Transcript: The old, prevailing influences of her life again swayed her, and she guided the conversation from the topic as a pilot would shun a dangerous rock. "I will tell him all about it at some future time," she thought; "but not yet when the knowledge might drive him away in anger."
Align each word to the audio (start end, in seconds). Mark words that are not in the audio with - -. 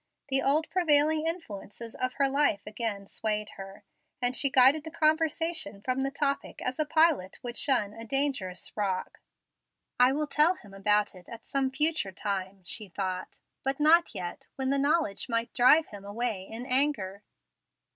The 0.29 0.41
old, 0.41 0.67
prevailing 0.71 1.27
influences 1.27 1.93
of 1.93 2.13
her 2.15 2.27
life 2.27 2.63
again 2.65 3.05
swayed 3.05 3.49
her, 3.51 3.83
and 4.19 4.35
she 4.35 4.49
guided 4.49 4.83
the 4.83 4.89
conversation 4.89 5.79
from 5.79 6.01
the 6.01 6.09
topic 6.09 6.59
as 6.63 6.79
a 6.79 6.85
pilot 6.85 7.37
would 7.43 7.55
shun 7.55 7.93
a 7.93 8.03
dangerous 8.03 8.75
rock. 8.75 9.19
"I 9.99 10.11
will 10.11 10.25
tell 10.25 10.55
him 10.55 10.73
all 10.73 10.79
about 10.79 11.13
it 11.13 11.29
at 11.29 11.45
some 11.45 11.69
future 11.69 12.11
time," 12.11 12.63
she 12.65 12.89
thought; 12.89 13.41
"but 13.61 13.79
not 13.79 14.15
yet 14.15 14.47
when 14.55 14.71
the 14.71 14.79
knowledge 14.79 15.29
might 15.29 15.53
drive 15.53 15.89
him 15.89 16.03
away 16.03 16.47
in 16.51 16.65
anger." 16.65 17.21